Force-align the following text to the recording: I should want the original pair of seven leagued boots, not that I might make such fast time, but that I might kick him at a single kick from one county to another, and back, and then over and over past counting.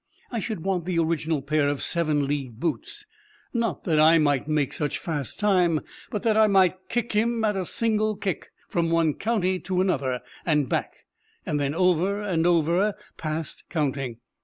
I 0.31 0.39
should 0.39 0.61
want 0.63 0.85
the 0.85 0.97
original 0.97 1.43
pair 1.43 1.69
of 1.69 1.83
seven 1.83 2.25
leagued 2.25 2.59
boots, 2.59 3.05
not 3.53 3.83
that 3.83 3.99
I 3.99 4.17
might 4.17 4.47
make 4.47 4.73
such 4.73 4.97
fast 4.97 5.39
time, 5.39 5.81
but 6.09 6.23
that 6.23 6.35
I 6.35 6.47
might 6.47 6.89
kick 6.89 7.11
him 7.11 7.43
at 7.43 7.55
a 7.55 7.67
single 7.67 8.15
kick 8.15 8.49
from 8.67 8.89
one 8.89 9.13
county 9.13 9.59
to 9.59 9.79
another, 9.79 10.21
and 10.43 10.67
back, 10.67 11.05
and 11.45 11.59
then 11.59 11.75
over 11.75 12.19
and 12.19 12.47
over 12.47 12.95
past 13.17 13.69
counting. 13.69 14.17